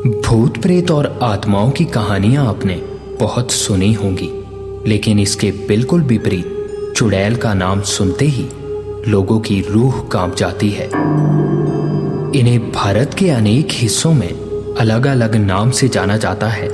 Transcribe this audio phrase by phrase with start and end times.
[0.00, 2.74] भूत प्रेत और आत्माओं की कहानियाँ आपने
[3.20, 4.28] बहुत सुनी होंगी,
[4.86, 8.46] लेकिन इसके बिल्कुल विपरीत चुड़ैल का नाम सुनते ही
[9.08, 10.86] लोगों की रूह काँप जाती है।
[12.40, 16.68] इन्हें भारत के अनेक हिस्सों में अलग अलग नाम से जाना जाता है,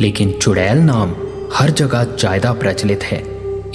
[0.00, 1.14] लेकिन चुड़ैल नाम
[1.54, 3.22] हर जगह ज़्यादा प्रचलित है।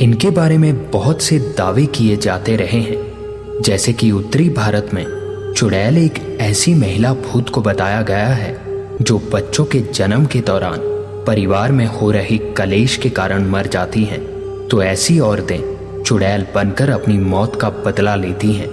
[0.02, 5.06] इनके बारे में बहुत से दावे किए जाते रहे हैं, जैसे कि उत्तरी भारत में
[5.54, 8.65] चुड़ैल एक ऐसी महिला भूत को बताया गया है
[9.02, 10.80] जो बच्चों के जन्म के दौरान
[11.28, 14.20] परिवार में हो रही कलेश के कारण मर जाती हैं
[14.68, 18.70] तो ऐसी औरतें चुड़ैल बनकर अपनी मौत का बदला लेती हैं।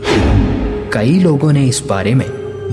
[0.91, 2.27] कई लोगों ने इस बारे में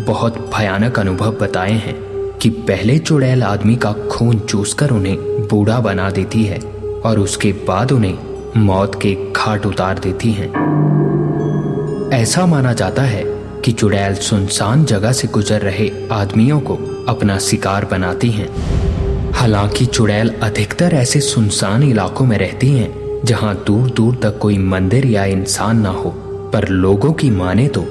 [0.08, 1.96] बहुत भयानक अनुभव बताए हैं
[2.38, 6.59] कि पहले चुड़ैल आदमी का खून चूसकर उन्हें बूढ़ा बना देती है
[7.06, 8.18] और उसके बाद उन्हें
[8.58, 10.50] मौत के घाट उतार देती हैं।
[12.14, 17.86] ऐसा माना जाता है कि चुड़ैल सुनसान जगह से गुजर रहे आदमियों को अपना शिकार
[17.86, 18.50] बनाती हैं।
[19.34, 25.06] हालाँकि चुड़ैल अधिकतर ऐसे सुनसान इलाकों में रहती हैं, जहाँ दूर दूर तक कोई मंदिर
[25.06, 26.09] या इंसान ना हो।
[26.53, 27.86] पर लोगों की माने तो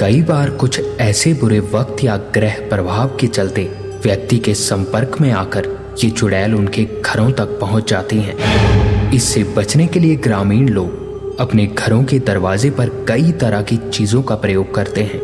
[0.00, 3.70] कई बार कुछ ऐसे बुरे वक्त या ग्रह प्रभाव के चलते
[4.02, 5.68] व्यक्ति के संपर्क में आकर
[6.04, 11.03] ये चुड़ैल उनके घरों तक पहुँच जाती हैं। इससे बचने के लिए ग्रामीण लोग
[11.40, 15.20] अपने घरों के दरवाजे पर कई तरह की चीज़ों का प्रयोग करते हैं।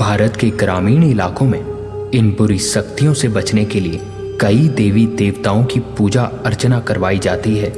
[0.00, 1.64] भारत के ग्रामीण इलाकों में
[2.10, 4.00] इन बुरी शक्तियों से बचने के लिए
[4.40, 7.70] कई देवी देवताओं की पूजा अर्चना करवाई जाती है।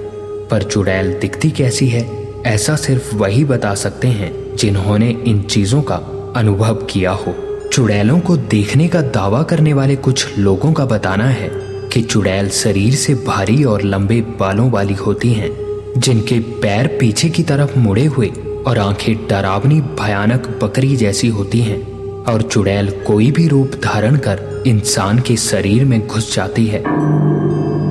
[0.48, 5.97] पर चुड़ैल दिखती कैसी है, ऐसा सिर्फ़ वही बता सकते हैं जिन्होंने इन चीज़ों का
[6.37, 7.34] अनुभव किया हो।
[7.73, 11.50] चुड़ैलों को देखने का दावा करने वाले कुछ लोगों का बताना है
[11.93, 17.43] कि चुड़ैल शरीर से भारी और लंबे बालों वाली होती हैं। जिनके पैर पीछे की
[17.43, 18.29] तरफ़ मुड़े हुए
[18.67, 21.81] और आँखें डरावनी, भयानक बकरी जैसी होती हैं
[22.25, 26.81] और चुड़ैल कोई भी रूप धारण कर इंसान के शरीर में घुस जाती है।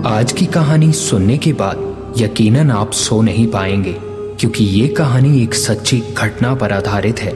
[0.08, 3.96] आज की कहानी सुनने के बाद यकीनन आप सो नहीं पाएँगे,
[4.40, 7.34] क्योंकि ये कहानी एक सच्ची घटना पर आधारित है,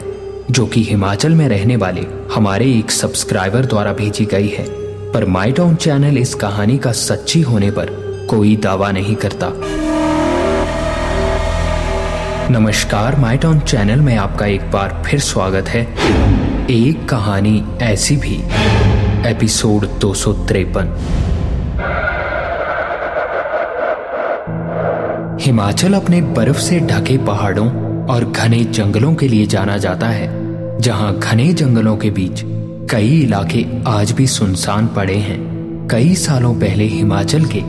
[0.51, 4.65] जो कि हिमाचल में रहने वाले हमारे एक सब्सक्राइबर द्वारा भेजी गई है।
[5.11, 7.87] पर माई टाउन चैनल इस कहानी का सच्ची होने पर
[8.29, 9.51] कोई दावा नहीं करता।
[12.51, 15.81] नमस्कार माई टाउन चैनल में आपका एक बार फिर स्वागत है।
[16.69, 18.43] एक कहानी ऐसी भी।
[19.29, 20.33] एपिसोड दो सौ
[25.45, 27.67] हिमाचल अपने बर्फ़ से ढके पहाड़ों
[28.05, 30.29] और घने जंगलों के लिए जाना जाता है,
[30.79, 32.41] जहाँ घने जंगलों के बीच
[32.91, 37.61] कई इलाके आज भी सुनसान पड़े हैं। कई सालों पहले हिमाचल के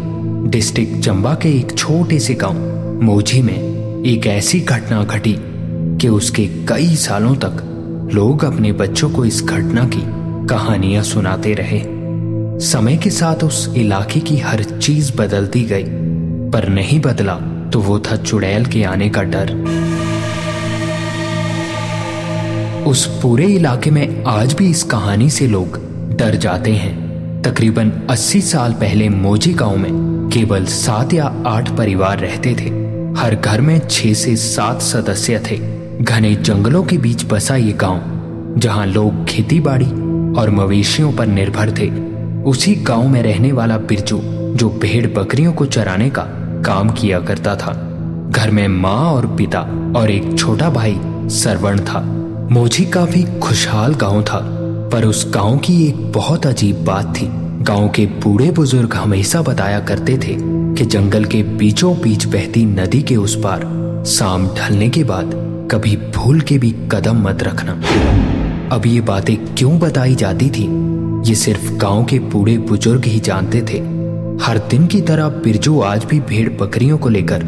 [0.50, 2.54] डिस्ट्रिक्ट चंबा के एक छोटे से गाँव
[3.02, 5.36] मोजी में एक ऐसी घटना घटी
[6.00, 10.02] कि उसके कई सालों तक लोग अपने बच्चों को इस घटना की
[10.46, 11.82] कहानियाँ सुनाते रहे।
[12.60, 15.84] समय के साथ उस इलाके की हर चीज़ बदलती गई,
[16.50, 17.34] पर नहीं बदला
[17.72, 19.52] तो वो था चुड़ैल के आने का डर।
[22.86, 25.78] उस पूरे इलाके में आज भी इस कहानी से लोग
[26.16, 29.92] डर जाते हैं। तकरीबन 80 साल पहले मोजी गाँव में
[30.32, 32.85] केवल सात या आठ परिवार रहते थे।
[33.16, 35.56] हर घर में छह से सात सदस्य थे।
[36.02, 38.00] घने जंगलों के बीच बसा ये गाँव,
[38.60, 39.86] जहाँ लोग खेती बाड़ी
[40.40, 41.88] और मवेशियों पर निर्भर थे।
[42.42, 44.20] उसी गाँव में रहने वाला बिरजू,
[44.56, 46.22] जो भेड़ बकरियों को चराने का
[46.66, 47.72] काम किया करता था।
[48.30, 49.60] घर में माँ और पिता
[49.96, 51.00] और एक छोटा भाई
[51.30, 52.00] सरवण था।
[52.50, 54.40] मोजी काफ़ी खुशहाल गाँव था,
[54.92, 57.28] पर उस गाँव की एक बहुत अजीब बात थी।
[57.62, 63.02] गाँव के बूढ़े बुज़ुर्ग हमेशा बताया करते थे कि जंगल के बीचों बीच बहती नदी
[63.02, 63.62] के उस पार
[64.06, 65.30] शाम ढलने के बाद
[65.72, 67.72] कभी भूल के भी कदम मत रखना।
[68.72, 70.64] अब ये बातें क्यों बताई जाती थी?
[71.28, 73.78] ये सिर्फ़ गाँव के बूढ़े बुज़ुर्ग ही जानते थे।
[74.44, 77.42] हर दिन की तरह बिरजू आज भी भेड़ बकरियों को लेकर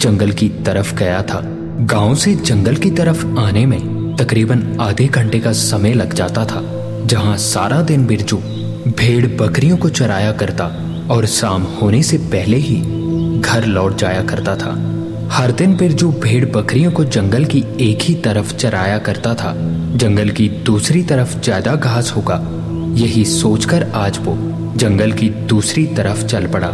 [0.00, 1.40] जंगल की तरफ़ गया था।
[1.80, 6.62] गाँव से जंगल की तरफ़ आने में तकरीबन आधे घंटे का समय लग जाता था,
[7.06, 8.36] जहाँ सारा दिन बिरजू
[8.88, 12.76] भेड़ बकरियों को चराया करता और शाम होने से पहले ही
[13.40, 14.70] घर लौट जाया करता था।
[15.32, 19.52] हर दिन बिरजू भेड़ बकरियों को जंगल की एक ही तरफ़ चराया करता था,
[19.96, 22.40] जंगल की दूसरी तरफ़ ज़्यादा घास होगा,
[22.96, 24.36] यही सोचकर आज वो
[24.76, 26.70] जंगल की दूसरी तरफ़ चल पड़ा।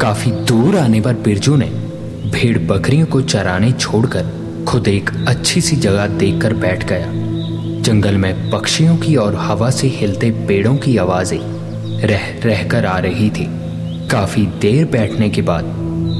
[0.00, 1.66] काफ़ी दूर आने पर बिरजू ने
[2.30, 7.12] भेड़ बकरियों को चराने छोड़कर खुद एक अच्छी सी जगह देखकर बैठ गया।
[7.82, 11.38] जंगल में पक्षियों की और हवा से हिलते पेड़ों की आवाज़ें
[12.02, 13.48] रह रहकर आ रही थी।
[14.10, 15.64] काफ़ी देर बैठने के बाद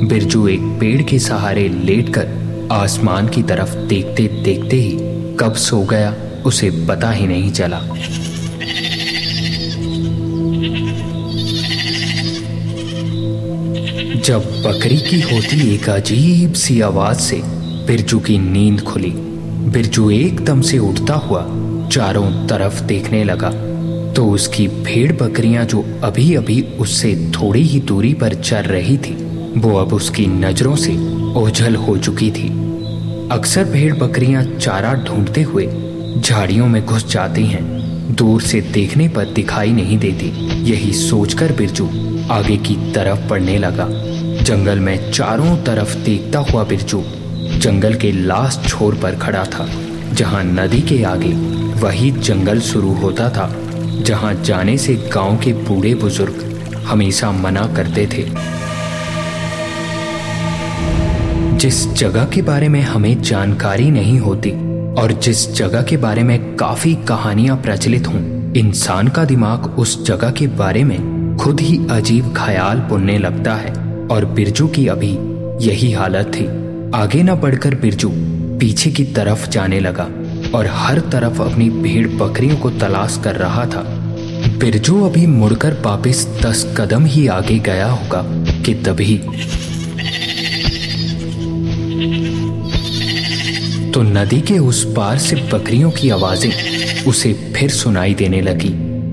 [0.08, 4.98] बिरजू एक पेड़ के सहारे लेटकर आसमान की तरफ़ देखते देखते ही
[5.40, 6.14] कब सो गया,
[6.46, 7.80] उसे पता ही नहीं चला।
[14.20, 17.40] जब बकरी की होती एक अजीब सी आवाज़ से
[17.86, 19.12] बिरजू की नींद खुली,
[19.70, 21.46] बिरजू एकदम से उठता हुआ
[21.88, 23.50] चारों तरफ़ देखने लगा।
[24.16, 29.14] तो उसकी भेड़ बकरियाँ जो अभी अभी उससे थोड़ी ही दूरी पर चल रही थी,
[29.56, 30.92] वो अब उसकी नज़रों से
[31.36, 32.48] ओझल हो चुकी थी।
[33.32, 35.66] अक्सर भेड़ बकरियाँ चारा ढूंढते हुए
[36.18, 37.64] झाड़ियों में घुस जाती हैं,
[38.14, 40.30] दूर से देखने पर दिखाई नहीं देती।
[40.70, 41.88] यही सोचकर बिरजू
[42.30, 43.88] आगे की तरफ़ बढ़ने लगा।
[44.42, 47.02] जंगल में चारों तरफ़ देखता हुआ बिरजू
[47.58, 49.68] जंगल के लास्ट छोर पर खड़ा था,
[50.12, 51.32] जहाँ नदी के आगे
[51.80, 53.52] वही जंगल शुरू होता था।
[54.02, 56.44] जहाँ जाने से गाँव के बूढ़े बुज़ुर्ग
[56.86, 58.24] हमेशा मना करते थे।
[61.56, 64.50] जिस जगह के बारे में हमें जानकारी नहीं होती
[64.94, 70.30] और जिस जगह के बारे में काफ़ी कहानियाँ प्रचलित हों, इंसान का दिमाग उस जगह
[70.30, 73.72] के बारे में खुद ही अजीब ख्याल बुनने लगता है
[74.10, 75.12] और बिरजू की अभी
[75.66, 76.46] यही हालत थी।
[76.94, 78.10] आगे न बढ़कर बिरजू
[78.60, 80.08] पीछे की तरफ़ जाने लगा।
[80.54, 83.82] और हर तरफ़ अपनी भेड़ बकरियों को तलाश कर रहा था।
[84.58, 88.22] बिरजू अभी मुड़कर वापिस दस कदम ही आगे गया होगा
[88.62, 89.16] कि तभी
[93.92, 98.68] तो नदी के उस पार से बकरियों की आवाज़ें उसे फिर सुनाई देने लगी।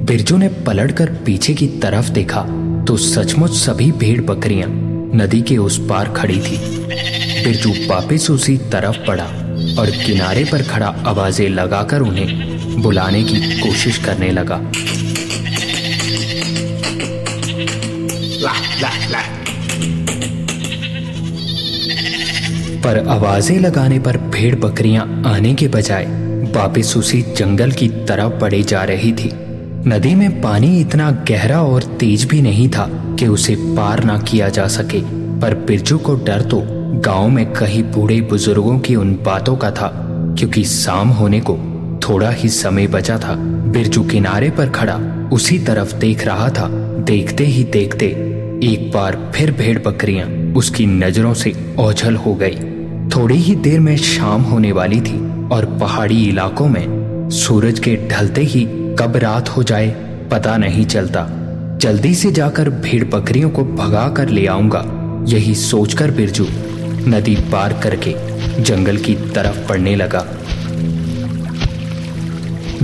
[0.06, 2.42] बिरजू ने पलटकर पीछे की तरफ़ देखा
[2.88, 4.70] तो सचमुच सभी भेड़ बकरियाँ
[5.16, 6.58] नदी के उस पार खड़ी थी।
[7.46, 9.26] बिरजू वापिस उसी तरफ़ पड़ा
[9.80, 14.58] और किनारे पर खड़ा आवाज़ें लगाकर उन्हें बुलाने की कोशिश करने लगा
[18.42, 19.22] ला, ला, ला।
[22.82, 26.06] पर आवाज़ें लगाने पर भेड़ बकरियाँ आने के बजाय
[26.56, 29.32] वापिस उसी जंगल की तरफ़ बढ़े जा रही थी
[29.88, 32.88] नदी में पानी इतना गहरा और तेज भी नहीं था
[33.20, 35.02] कि उसे पार ना किया जा सके
[35.40, 36.60] पर बिरजू को डर तो
[36.96, 39.88] गाँव में कहीं बूढ़े बुज़ुर्गों की उन बातों का था,
[40.38, 41.54] क्योंकि शाम होने को
[42.04, 43.36] थोड़ा ही समय बचा था।
[43.68, 44.96] बिरजू किनारे पर खड़ा
[45.34, 46.68] उसी तरफ़ देख रहा था।
[47.02, 48.06] देखते ही देखते
[48.64, 52.56] एक बार फिर भेड़ बकरियाँ उसकी नज़रों से ओझल हो गई।
[53.10, 55.18] थोड़ी ही देर में शाम होने वाली थी
[55.50, 58.66] और पहाड़ी इलाकों में सूरज के ढलते ही
[59.00, 59.88] कब रात हो जाए
[60.32, 61.26] पता नहीं चलता।
[61.82, 64.86] जल्दी से जाकर भेड़ बकरियों को भगा कर ले आऊँगा,
[65.28, 66.48] यही सोचकर बिरजू
[67.08, 68.16] नदी पार करके
[68.64, 70.26] जंगल की तरफ़ पड़ने लगा।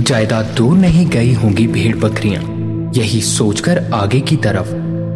[0.00, 2.42] जायदाद दूर नहीं गई होंगी भेड़ बकरियाँ।
[2.96, 4.68] यही सोचकर आगे की तरफ़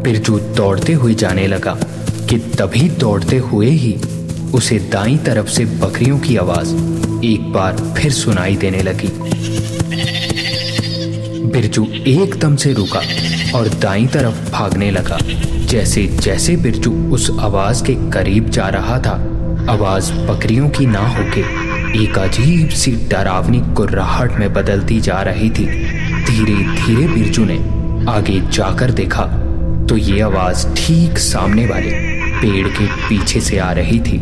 [0.05, 1.77] बिरजू दौड़ते हुए जाने लगा
[2.29, 3.95] कि तभी दौड़ते हुए ही
[4.55, 6.75] उसे दाई तरफ़ से बकरियों की आवाज़
[7.25, 9.09] एक बार फिर सुनाई देने लगी।
[11.55, 13.01] बिरजू एकदम से रुका
[13.55, 15.19] और दाई तरफ़ भागने लगा।
[15.71, 19.13] जैसे जैसे बिरजू उस आवाज़ के करीब जा रहा था,
[19.71, 21.41] आवाज़ बकरियों की ना होके
[22.03, 25.67] एक अजीब सी डरावनी कुर्राहट में बदलती जा रही थी।
[26.25, 27.59] धीरे धीरे बिरजू ने
[28.11, 29.25] आगे जाकर देखा
[29.89, 31.91] तो ये आवाज़ ठीक सामने वाले
[32.41, 34.19] पेड़ के पीछे से आ रही थी।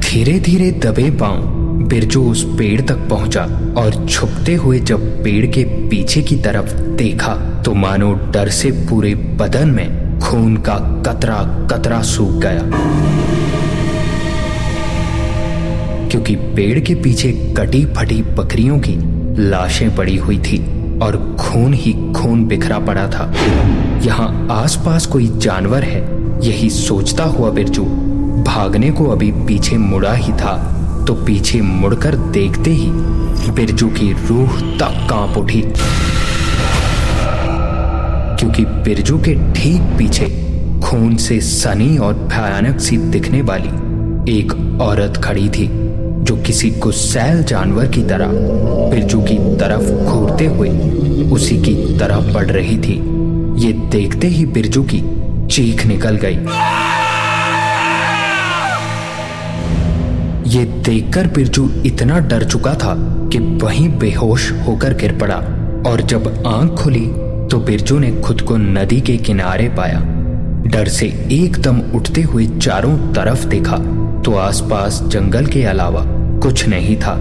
[0.00, 1.60] धीरे धीरे दबे पाँव
[1.92, 3.42] बिरजू उस पेड़ तक पहुँचा
[3.76, 9.14] और छुपते हुए जब पेड़ के पीछे की तरफ़ देखा तो मानो डर से पूरे
[9.14, 10.74] बदन में खून का
[11.06, 11.36] कतरा
[11.70, 12.62] कतरा सूख गया।
[16.08, 18.96] क्योंकि पेड़ के पीछे कटी फटी बकरियों की
[19.42, 20.58] लाशें पड़ी हुई थी
[20.98, 23.32] और खून ही खून बिखरा पड़ा था।
[24.04, 26.00] यहाँ आसपास कोई जानवर है,
[26.48, 27.84] यही सोचता हुआ बिरजू,
[28.44, 32.90] भागने को अभी पीछे मुड़ा ही था। तो पीछे मुड़कर देखते ही
[33.50, 35.62] बिरजू की रूह तक काँप उठी।
[38.38, 40.26] क्योंकि बिरजू के ठीक पीछे
[40.84, 43.68] खून से सनी और भयानक सी दिखने वाली
[44.38, 45.68] एक औरत खड़ी थी,
[46.24, 48.28] जो किसी गुस्सैल जानवर की तरह
[48.90, 50.70] बिरजू की तरफ़ घूरते हुए
[51.30, 52.94] उसी की तरफ़ बढ़ रही थी।
[53.66, 55.02] ये देखते ही बिरजू की
[55.46, 56.38] चीख निकल गई।
[60.52, 62.94] ये देखकर बिरजू इतना डर चुका था
[63.32, 65.36] कि वहीं बेहोश होकर गिर पड़ा।
[65.90, 67.06] और जब आँख खुली
[67.50, 70.00] तो बिरजू ने खुद को नदी के किनारे पाया।
[70.66, 73.76] डर से एकदम उठते हुए चारों तरफ़ देखा
[74.24, 76.04] तो आसपास जंगल के अलावा
[76.42, 77.16] कुछ नहीं था।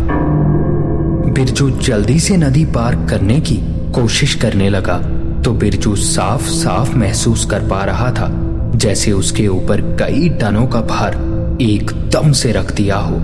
[1.30, 3.60] बिरजू जल्दी से नदी पार करने की
[3.96, 4.98] कोशिश करने लगा
[5.42, 8.32] तो बिरजू साफ़ साफ़ महसूस कर पा रहा था,
[8.76, 11.30] जैसे उसके ऊपर कई टनों का भार
[11.62, 13.16] एकदम से रख दिया हो।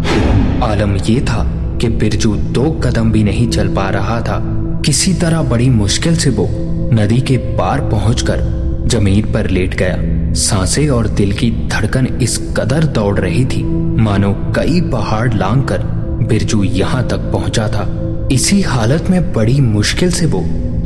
[0.64, 1.44] आलम यह था
[1.82, 4.40] कि बिरजू दो कदम भी नहीं चल पा रहा था।
[4.86, 6.48] किसी तरह बड़ी मुश्किल से वो
[6.94, 8.40] नदी के पार पहुंचकर
[8.88, 9.98] ज़मीन पर लेट गया।
[10.34, 13.64] साँसें और दिल की धड़कन इस कदर दौड़ रही थी।
[14.02, 15.82] मानो कई पहाड़ लांग कर
[16.28, 17.88] बिरजू यहाँ तक पहुँचा था।
[18.32, 20.40] इसी हालत में बड़ी मुश्किल से वो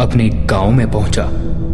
[0.03, 1.23] अपने गाँव में पहुँचा।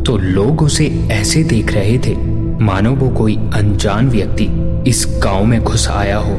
[0.06, 2.16] तो लोग उसे ऐसे देख रहे थे।
[2.64, 4.46] मानो वो कोई अनजान व्यक्ति
[4.88, 6.36] इस गाँव में घुस आया हो।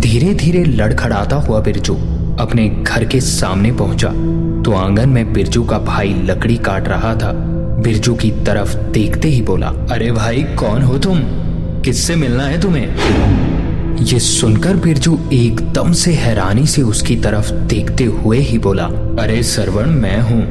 [0.00, 1.94] धीरे धीरे लड़खड़ाता हुआ बिरजू
[2.40, 4.08] अपने घर के सामने पहुँचा।
[4.62, 7.32] तो आँगन में बिरजू का भाई लकड़ी काट रहा था।
[7.82, 11.20] बिरजू की तरफ़ देखते ही बोला, अरे भाई, कौन हो तुम?
[11.82, 14.04] किससे मिलना है तुम्हें?
[14.04, 18.84] ये सुनकर बिरजू एकदम से हैरानी से उसकी तरफ़ देखते हुए ही बोला,
[19.22, 20.42] अरे सरवण, मैं हूँ।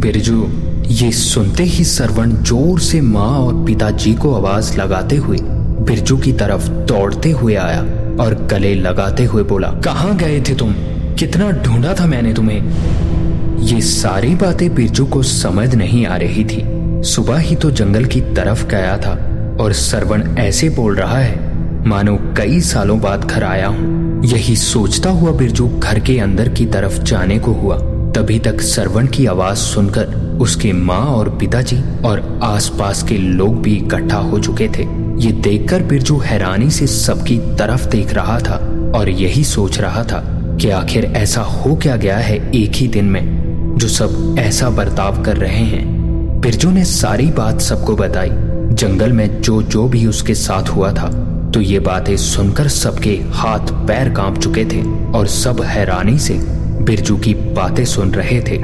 [0.00, 0.48] बिरजू
[0.86, 5.38] ये सुनते ही सरवण ज़ोर से माँ और पिताजी को आवाज़ लगाते हुए
[5.80, 7.80] बिरजू की तरफ़ दौड़ते हुए आया
[8.22, 10.72] और गले लगाते हुए बोला, कहाँ गए थे तुम?
[11.18, 13.58] कितना ढूंढा था मैंने तुम्हें?
[13.60, 16.62] ये सारी बातें बिरजू को समझ नहीं आ रही थी।
[17.04, 19.12] सुबह ही तो जंगल की तरफ़ गया था
[19.60, 25.10] और सरवण ऐसे बोल रहा है, मानो कई सालों बाद घर आया हूँ। यही सोचता
[25.10, 27.78] हुआ बिरजू घर के अंदर की तरफ़ जाने को हुआ।
[28.12, 33.74] तभी तक सरवण की आवाज़ सुनकर उसके माँ और पिताजी और आसपास के लोग भी
[33.74, 38.54] इकट्ठा हो चुके थे। ये देखकर बिरजू हैरानी से सबकी तरफ़ देख रहा था
[38.94, 40.18] और यही सोच रहा था
[40.60, 45.22] कि आखिर ऐसा हो क्या गया है एक ही दिन में, जो सब ऐसा बर्ताव
[45.22, 48.30] कर रहे हैं। बिरजू ने सारी बात सबको बताई।
[48.74, 51.08] जंगल में जो जो भी उसके साथ हुआ था
[51.54, 56.34] तो ये बातें सुनकर सबके हाथ पैर काँप चुके थे और सब हैरानी से
[56.82, 58.56] बिरजू की बातें सुन रहे थे।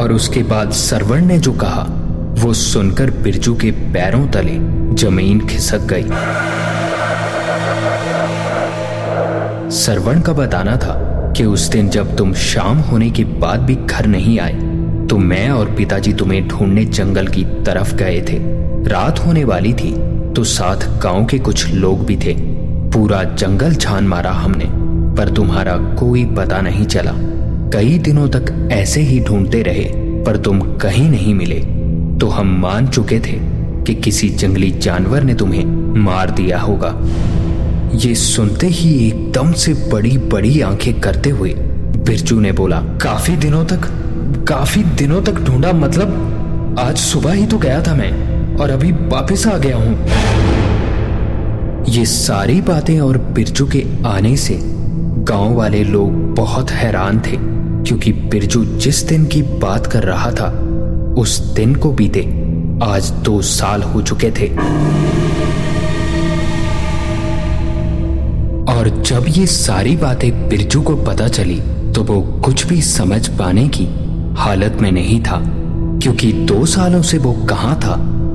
[0.00, 1.86] और उसके बाद सरवण ने जो कहा,
[2.38, 6.04] वो सुनकर बिरजू के पैरों तले ज़मीन खिसक गई।
[9.74, 10.94] सरवण का बताना था
[11.36, 14.70] कि उस दिन जब तुम शाम होने के बाद भी घर नहीं आए
[15.08, 18.38] तो मैं और पिताजी तुम्हें ढूँढने जंगल की तरफ़ गए थे।
[18.88, 19.92] रात होने वाली थी
[20.34, 22.34] तो साथ गाँव के कुछ लोग भी थे।
[22.92, 24.66] पूरा जंगल छान मारा हमने,
[25.16, 27.12] पर तुम्हारा कोई पता नहीं चला।
[27.72, 29.84] कई दिनों तक ऐसे ही ढूंढते रहे,
[30.24, 31.60] पर तुम कहीं नहीं मिले।
[32.20, 33.38] तो हम मान चुके थे
[33.86, 35.64] कि किसी जंगली जानवर ने तुम्हें
[35.98, 36.94] मार दिया होगा।
[37.94, 41.54] ये सुनते ही एकदम से बड़ी बड़ी आँखें करते हुए
[41.98, 43.80] बिरजू ने बोला, काफ़ी दिनों तक,
[44.48, 49.46] काफ़ी दिनों तक ढूंढा मतलब आज सुबह ही तो गया था मैं, और अभी वापस
[49.46, 49.96] आ गया हूँ।
[51.88, 54.58] ये सारी बातें और बिरजू के आने से
[55.28, 57.36] गाँव वाले लोग बहुत हैरान थे,
[57.86, 60.48] क्योंकि बिरजू जिस दिन की बात कर रहा था,
[61.18, 62.41] उस दिन को बीते।
[62.82, 64.48] आज दो साल हो चुके थे।
[68.72, 71.60] और जब ये सारी बातें बिरजू को पता चली
[71.92, 73.84] तो वो कुछ भी समझ पाने की
[74.38, 75.40] हालत में नहीं था,
[76.02, 77.92] क्योंकि दो सालों से वो कहाँ था,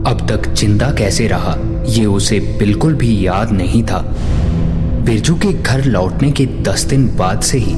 [0.08, 1.56] अब तक ज़िंदा कैसे रहा,
[1.90, 4.00] ये उसे बिल्कुल भी याद नहीं था।
[5.06, 7.74] बिरजू के घर लौटने के दस दिन बाद से ही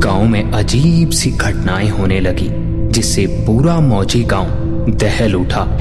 [0.00, 2.48] गाँव में अजीब सी घटनाएँ होने लगी,
[2.92, 5.78] जिससे पूरा मौजी गाँव दहल उठा।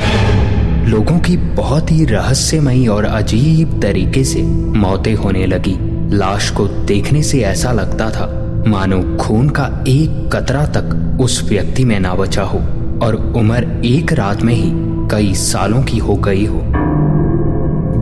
[0.87, 4.43] लोगों की बहुत ही रहस्यमयी और अजीब तरीके से
[4.77, 5.77] मौतें होने लगी।
[6.15, 8.27] लाश को देखने से ऐसा लगता था,
[8.67, 12.57] मानो खून का एक कतरा तक उस व्यक्ति में ना बचा हो
[13.03, 14.71] और उम्र एक रात में ही
[15.11, 16.61] कई सालों की हो गई हो।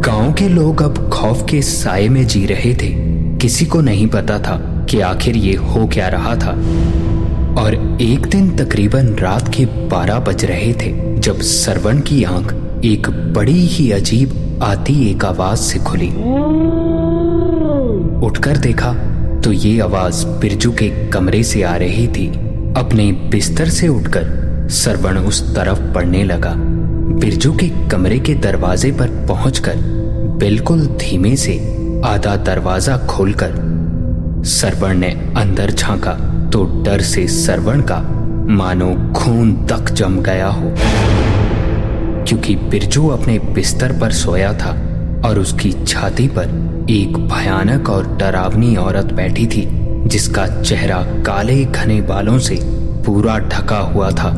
[0.01, 4.39] गाँव के लोग अब खौफ के साय में जी रहे थे। किसी को नहीं पता
[4.39, 6.53] था कि आखिर ये हो क्या रहा था।
[7.57, 12.53] और एक दिन तकरीबन रात के बारह बज रहे थे, जब सरवण की आँख
[12.85, 16.09] एक बड़ी ही अजीब आती एक आवाज़ से खुली।
[18.27, 18.93] उठकर देखा
[19.41, 22.27] तो ये आवाज़ बिरजू के कमरे से आ रही थी।
[22.77, 26.53] अपने बिस्तर से उठकर सरवण उस तरफ़ पड़ने लगा।
[27.19, 29.75] बिरजू के कमरे के दरवाजे पर पहुंचकर
[30.39, 31.57] बिल्कुल धीमे से
[32.05, 33.53] आधा दरवाज़ा खोलकर
[34.47, 36.17] सरवण ने अंदर झांका।
[36.53, 37.99] तो डर से सरवण का
[38.53, 40.73] मानो खून तक जम गया हो।
[42.27, 44.71] क्योंकि बिरजू अपने बिस्तर पर सोया था
[45.25, 49.69] और उसकी छाती पर एक भयानक और डरावनी औरत बैठी थी,
[50.07, 52.59] जिसका चेहरा काले घने बालों से
[53.05, 54.37] पूरा ढका हुआ था।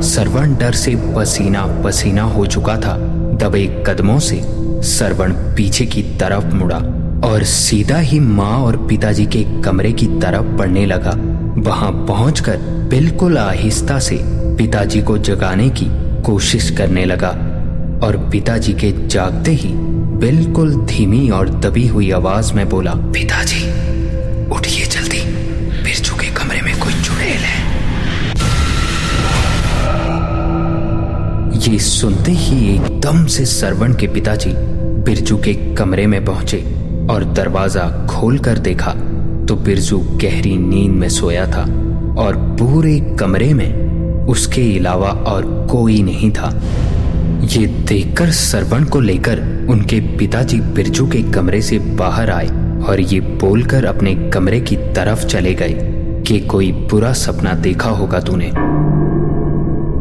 [0.00, 2.96] सरवण डर से पसीना पसीना हो चुका था।
[3.36, 4.40] दबे कदमों से
[4.82, 10.46] सरवण पीछे की तरफ़ मुड़ा। और सीधा ही माँ और पिताजी के कमरे की तरफ़
[10.58, 11.12] बढ़ने लगा।
[11.60, 12.56] वहाँ पहुंचकर
[12.90, 14.18] बिल्कुल आहिस्ता से
[14.56, 15.86] पिताजी को जगाने की
[16.22, 17.28] कोशिश करने लगा
[18.06, 19.72] और पिताजी के जागते ही
[20.18, 23.62] बिल्कुल धीमी और दबी हुई आवाज़ में बोला, पिताजी,
[24.50, 25.20] उठिए जल्दी।
[25.82, 27.66] बिरजू के कमरे में कोई चुड़ैल है।
[31.68, 34.52] ये सुनते ही एकदम से सरवण के पिताजी
[35.04, 38.92] बिरजू के कमरे में पहुँचे। और दरवाज़ा खोलकर देखा
[39.48, 41.62] तो बिरजू गहरी नींद में सोया था
[42.22, 46.48] और पूरे कमरे में उसके अलावा और कोई नहीं था।
[47.44, 52.48] ये देखकर सरवण को लेकर उनके पिताजी बिरजू के कमरे से बाहर आए
[52.88, 55.74] और ये बोलकर अपने कमरे की तरफ़ चले गए
[56.28, 58.50] कि कोई बुरा सपना देखा होगा तूने।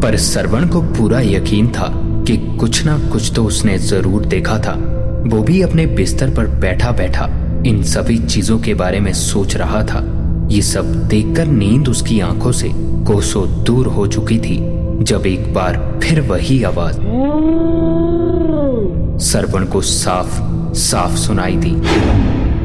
[0.02, 1.92] पर सरवण को पूरा यकीन था
[2.28, 4.74] कि कुछ ना कुछ तो उसने ज़रूर देखा था।
[5.28, 7.26] वो भी अपने बिस्तर पर बैठा बैठा
[7.68, 10.00] इन सभी चीज़ों के बारे में सोच रहा था।
[10.52, 12.70] ये सब देखकर नींद उसकी आँखों से
[13.08, 14.58] कोसों दूर हो चुकी थी,
[15.04, 16.96] जब एक बार फिर वही आवाज़
[19.24, 20.40] सरवण को साफ़
[20.78, 21.76] साफ़ सुनाई दी।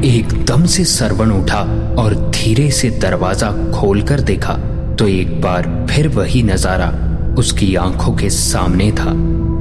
[0.09, 1.61] एकदम से सरवण उठा
[1.99, 4.53] और धीरे से दरवाज़ा खोलकर देखा
[4.99, 6.93] तो एक बार फिर वही नज़ारा
[7.39, 9.11] उसकी आँखों के सामने था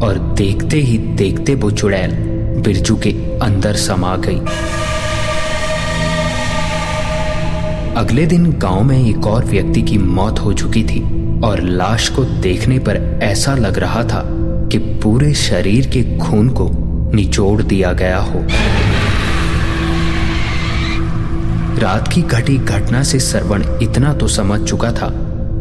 [0.07, 2.31] और देखते ही देखते वो चुड़ैल
[2.61, 4.39] बिरजू के अंदर समा गई
[7.97, 11.01] अगले दिन गाँव में एक और व्यक्ति की मौत हो चुकी थी
[11.45, 14.23] और लाश को देखने पर ऐसा लग रहा था
[14.73, 16.69] कि पूरे शरीर के खून को
[17.15, 18.45] निचोड़ दिया गया हो
[21.81, 25.09] रात की घटी घटना से सरवण इतना तो समझ चुका था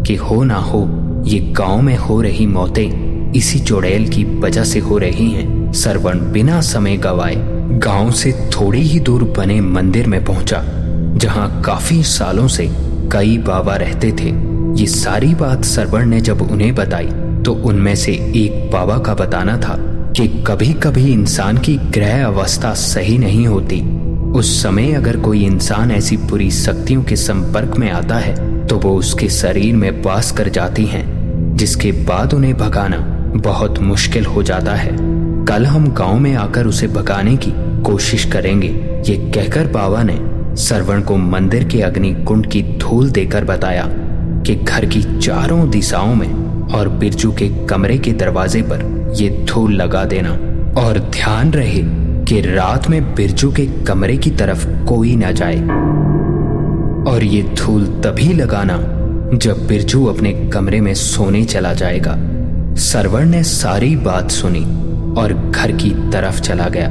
[0.07, 0.81] कि हो ना हो,
[1.25, 6.19] ये गाँव में हो रही मौतें इसी चुड़ैल की वजह से हो रही हैं। सरवण
[6.31, 7.35] बिना समय गवाए
[7.79, 10.61] गाँव से थोड़ी ही दूर बने मंदिर में पहुँचा,
[11.15, 12.67] जहाँ काफ़ी सालों से
[13.11, 14.29] कई बाबा रहते थे।
[14.81, 17.09] ये सारी बात सरवण ने जब उन्हें बताई
[17.45, 19.75] तो उनमें से एक बाबा का बताना था
[20.17, 23.81] कि कभी कभी इंसान की ग्रह अवस्था सही नहीं होती।
[24.31, 28.95] उस समय अगर कोई इंसान ऐसी बुरी शक्तियों के संपर्क में आता है तो वो
[28.97, 32.97] उसके शरीर में वास कर जाती हैं, जिसके बाद उन्हें भगाना
[33.37, 35.10] बहुत मुश्किल हो जाता है।
[35.47, 37.51] कल हम गाँव में आकर उसे भगाने की
[37.83, 38.67] कोशिश करेंगे,
[39.07, 40.17] ये कहकर बाबा ने
[40.55, 43.85] सरवण को मंदिर के अग्नि कुंड की धूल देकर बताया
[44.45, 49.73] कि घर की चारों दिशाओं में और बिरजू के कमरे के दरवाजे पर ये धूल
[49.73, 50.31] लगा देना
[50.81, 51.81] और ध्यान रहे
[52.25, 55.61] कि रात में बिरजू के कमरे की तरफ़ कोई ना जाए।
[57.11, 58.77] और ये धूल तभी लगाना
[59.37, 62.15] जब बिरजू अपने कमरे में सोने चला जाएगा।
[62.75, 66.87] सरवर ने सारी बात सुनी। और घर की तरफ़ चला गया।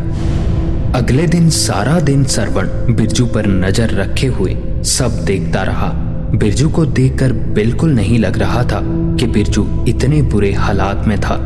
[0.94, 4.56] अगले दिन सारा दिन सरवण बिरजू पर नज़र रखे हुए
[4.86, 5.88] सब देखता रहा।
[6.34, 8.80] बिरजू को देखकर बिल्कुल नहीं लग रहा था
[9.16, 11.36] कि बिरजू इतने बुरे हालात में था।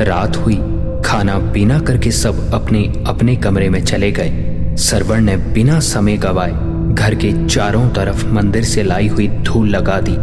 [0.00, 0.56] रात हुई,
[1.04, 6.52] खाना पीना करके सब अपने अपने कमरे में चले गए। सरवण ने बिना समय गवाए
[6.94, 10.16] घर के चारों तरफ़ मंदिर से लाई हुई धूल लगा दी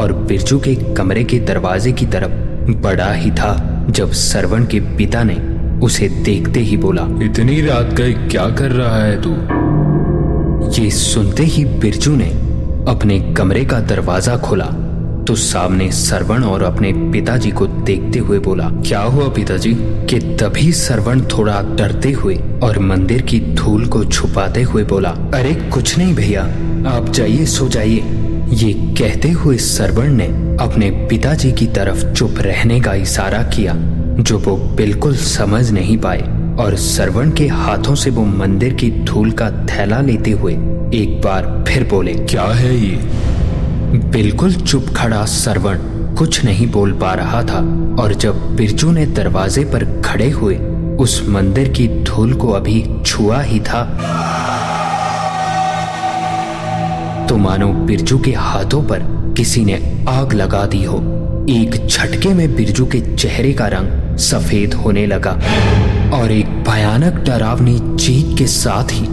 [0.00, 3.56] और बिरजू के कमरे के दरवाजे की तरफ़ बड़ा ही था
[3.90, 5.34] जब सरवण के पिता ने
[5.82, 9.30] उसे देखते ही बोला इतनी रात गए क्या कर रहा है तू?
[10.72, 12.30] ये सुनते ही बिरजू ने
[12.88, 14.64] अपने कमरे का दरवाज़ा खोला
[15.28, 19.74] तो सामने सरवण और अपने पिताजी को देखते हुए बोला क्या हुआ पिताजी?
[19.80, 25.54] कि तभी सरवण थोड़ा डरते हुए और मंदिर की धूल को छुपाते हुए बोला अरे
[25.54, 26.42] कुछ नहीं भैया
[26.90, 28.04] आप जाइए सो जाइए।
[28.52, 30.26] ये कहते हुए सरवण ने
[30.64, 33.74] अपने पिताजी की तरफ़ चुप रहने का इशारा किया।
[34.18, 36.20] जो वो बिल्कुल समझ नहीं पाए
[36.60, 40.52] और सरवण के हाथों से वो मंदिर की धूल का थैला लेते हुए
[40.94, 42.96] एक बार फिर बोले क्या है ये?
[44.10, 45.78] बिल्कुल चुप खड़ा सरवण
[46.16, 47.58] कुछ नहीं बोल पा रहा था
[48.02, 50.56] और जब बिरजू ने दरवाजे पर खड़े हुए
[51.00, 53.82] उस मंदिर की धूल को अभी छुआ ही था
[57.28, 59.02] तो मानो बिरजू के हाथों पर
[59.36, 60.98] किसी ने आग लगा दी हो।
[61.50, 65.32] एक झटके में बिरजू के चेहरे का रंग सफ़ेद होने लगा
[66.14, 69.06] और एक भयानक डरावनी चीख के साथ ही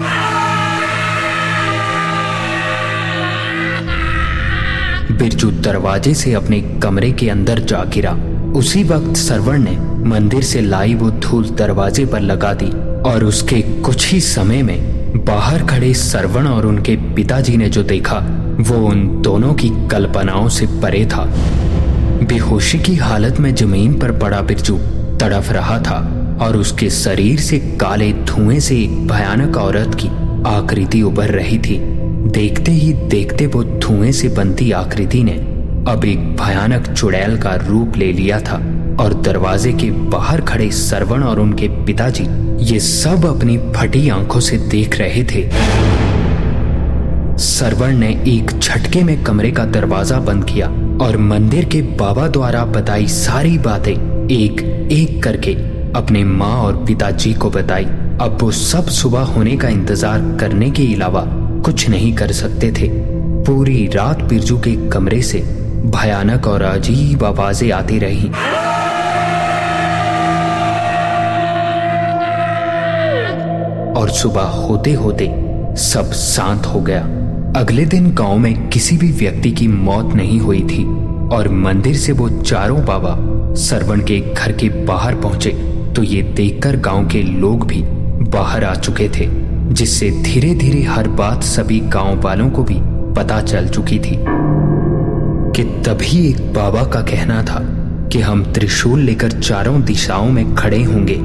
[5.13, 8.11] बिरजू दरवाजे से अपने कमरे के अंदर जा गिरा।
[8.55, 9.77] उसी वक्त सरवण ने
[10.09, 12.71] मंदिर से लाई वो धूल दरवाजे पर लगा दी
[13.09, 18.17] और उसके कुछ ही समय में बाहर खड़े सरवण और उनके पिताजी ने जो देखा,
[18.59, 21.25] वो उन दोनों की कल्पनाओं से परे था।
[22.31, 24.77] बेहोशी की हालत में ज़मीन पर पड़ा बिरजू
[25.19, 25.97] तड़फ रहा था
[26.41, 30.07] और उसके शरीर से काले धुएँ से एक भयानक औरत की
[30.49, 31.77] आकृति उभर रही थी।
[32.31, 35.33] देखते ही देखते वो धुएँ से बनती आकृति ने
[35.91, 38.55] अब एक भयानक चुड़ैल का रूप ले लिया था
[38.99, 42.23] और दरवाजे के बाहर खड़े सरवण और उनके पिताजी
[42.73, 45.49] ये सब अपनी फटी आँखों से देख रहे थे।
[47.37, 50.67] सरवण ने एक झटके में कमरे का दरवाज़ा बंद किया
[51.01, 53.93] और मंदिर के बाबा द्वारा बताई सारी बातें
[54.31, 54.59] एक
[54.91, 55.53] एक करके
[55.95, 57.85] अपने माँ और पिताजी को बताई।
[58.21, 61.23] अब वो सब सुबह होने का इंतज़ार करने के अलावा
[61.65, 62.89] कुछ नहीं कर सकते थे।
[63.45, 65.39] पूरी रात बिरजू के कमरे से
[65.87, 68.29] भयानक और अजीब आवाज़ें आती रही।
[73.93, 75.27] और सुबह होते होते
[75.81, 77.03] सब शांत हो गया।
[77.55, 80.83] अगले दिन गाँव में किसी भी व्यक्ति की मौत नहीं हुई थी
[81.35, 83.15] और मंदिर से वो चारों बाबा
[83.55, 85.49] सरवण के घर के बाहर पहुँचे।
[85.95, 87.81] तो ये देखकर गाँव के लोग भी
[88.29, 89.27] बाहर आ चुके थे,
[89.73, 92.77] जिससे धीरे धीरे हर बात सभी गाँव वालों को भी
[93.15, 94.17] पता चल चुकी थी
[95.55, 97.59] कि तभी एक बाबा का कहना था
[98.11, 101.15] कि हम त्रिशूल लेकर चारों दिशाओं में खड़े होंगे।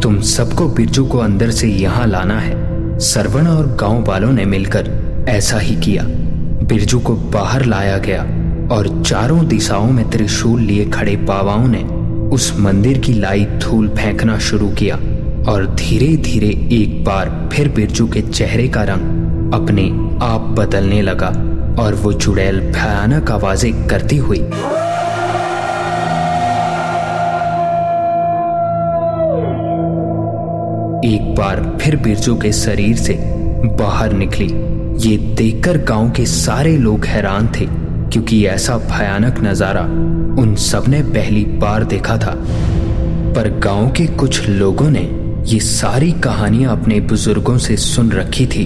[0.00, 5.01] तुम सबको बिरजू को अंदर से यहाँ लाना है। सरवण और गाँव वालों ने मिलकर
[5.28, 6.04] ऐसा ही किया।
[6.68, 8.22] बिरजू को बाहर लाया गया
[8.74, 11.82] और चारों दिशाओं में त्रिशूल लिए खड़े बाबाओं ने
[12.34, 14.96] उस मंदिर की लाई धूल फेंकना शुरू किया
[15.48, 19.88] और धीरे धीरे एक बार फिर बिरजू के चेहरे का रंग अपने
[20.24, 21.28] आप बदलने लगा
[21.82, 24.38] और वो चुड़ैल भयानक आवाज़ें करती हुई,
[31.06, 33.14] एक बार फिर बिरजू के शरीर से
[33.78, 34.48] बाहर निकली।
[34.98, 37.66] ये देखकर गाँव के सारे लोग हैरान थे,
[38.12, 39.82] क्योंकि ऐसा भयानक नज़ारा
[40.42, 42.34] उन सबने पहली बार देखा था।
[43.34, 45.02] पर गाँव के कुछ लोगों ने
[45.46, 48.64] ये सारी कहानियाँ अपने बुज़ुर्गों से सुन रखी थी।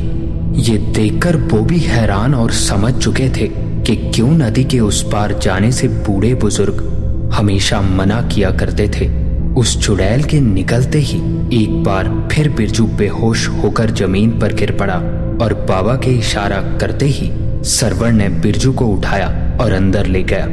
[0.63, 3.49] ये देखकर वो भी हैरान और समझ चुके थे
[3.83, 6.83] कि क्यों नदी के उस पार जाने से बूढ़े बुज़ुर्ग
[7.35, 9.09] हमेशा मना किया करते थे।
[9.55, 11.19] उस चुड़ैल के निकलते ही
[11.55, 15.01] एक बार फिर बिरजू बेहोश होकर ज़मीन पर गिर पड़ा।
[15.43, 17.31] और बाबा के इशारा करते ही
[17.65, 20.47] सरवर ने बिरजू को उठाया और अंदर ले गया।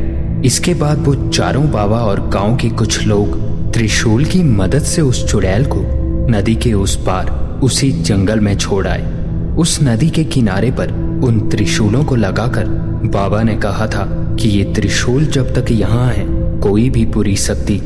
[0.45, 3.37] इसके बाद वो चारों बाबा और गाँव के कुछ लोग
[3.73, 5.81] त्रिशूल की मदद से उस चुड़ैल को
[6.29, 7.29] नदी के उस पार,
[7.63, 9.11] उसी जंगल में छोड़ आए।
[9.57, 10.91] उस नदी के किनारे पर
[11.23, 12.65] उन त्रिशूलों को लगाकर
[13.13, 14.05] बाबा ने कहा था
[14.39, 16.25] कि ये त्रिशूल जब तक यहाँ है,
[16.59, 17.81] कोई भी बुरी शक्ति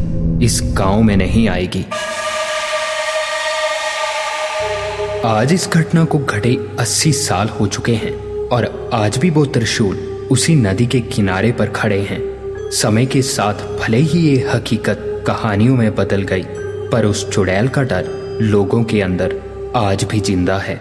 [0.45, 1.85] इस गाँव में नहीं आएगी।
[5.25, 8.11] आज इस घटना को घटे 80 साल हो चुके हैं
[8.47, 9.95] और आज भी वो त्रिशूल
[10.31, 12.19] उसी नदी के किनारे पर खड़े हैं।
[12.71, 16.43] समय के साथ भले ही ये हकीकत कहानियों में बदल गई,
[16.91, 18.09] पर उस चुड़ैल का डर
[18.41, 19.35] लोगों के अंदर
[19.75, 20.79] आज भी ज़िंदा है।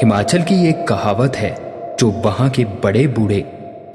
[0.00, 1.54] हिमाचल की एक कहावत है,
[2.00, 3.40] जो वहाँ के बड़े बूढ़े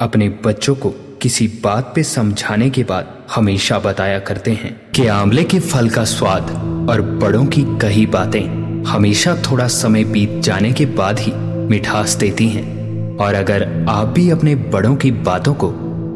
[0.01, 5.43] अपने बच्चों को किसी बात पे समझाने के बाद हमेशा बताया करते हैं कि आंवले
[5.43, 6.49] के फल का स्वाद
[6.89, 8.41] और बड़ों की कही बातें
[8.84, 11.31] हमेशा थोड़ा समय बीत जाने के बाद ही
[11.69, 15.69] मिठास देती हैं। और अगर आप भी अपने बड़ों की बातों को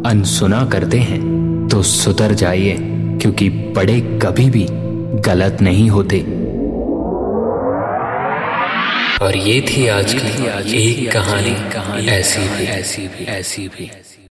[0.06, 2.78] अनसुना करते हैं तो सुधर जाइए,
[3.22, 4.66] क्योंकि बड़े कभी भी
[5.22, 6.20] गलत नहीं होते।
[9.22, 13.90] और ये थी आज की एक कहानी कहानी ऐसी भी ऐसी भी ऐसी भी।